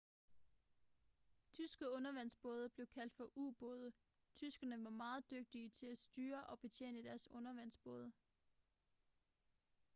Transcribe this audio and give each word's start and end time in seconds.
tyske 1.53 1.89
undervandsbåde 1.91 2.69
blev 2.69 2.87
kaldt 2.87 3.13
for 3.13 3.29
u-både 3.35 3.91
tyskerne 4.35 4.83
var 4.83 4.89
meget 4.89 5.29
dygtige 5.31 5.69
til 5.69 5.87
at 5.87 5.97
styre 5.97 6.45
og 6.45 6.59
betjene 6.59 7.03
deres 7.03 7.27
undervandsbåde 7.31 8.11